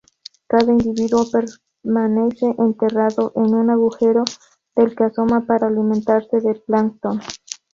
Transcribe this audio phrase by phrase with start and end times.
[0.47, 4.23] Cada individuo permanece enterrado en un agujero
[4.75, 7.21] del que asoma para alimentarse de plancton.